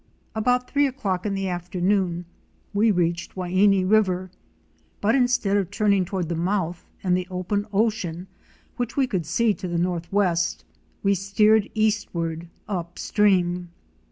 About 0.33 0.67
three 0.67 0.87
o'clock 0.87 1.27
in 1.27 1.35
the 1.35 1.47
afternoon 1.47 2.25
we 2.73 2.89
reached 2.89 3.35
the 3.35 3.41
Waini 3.41 3.87
River, 3.87 4.31
but 4.99 5.13
instead 5.13 5.55
of 5.57 5.69
turning 5.69 6.05
toward 6.05 6.27
the 6.27 6.35
mouth 6.35 6.89
and 7.03 7.15
the 7.15 7.27
open 7.29 7.67
ocean 7.71 8.25
which 8.77 8.97
we 8.97 9.05
could 9.05 9.27
see 9.27 9.53
to 9.53 9.67
the 9.67 9.77
northwest, 9.77 10.65
we 11.03 11.13
steered 11.13 11.69
eastward 11.75 12.47
up 12.67 12.97
stream. 12.97 13.69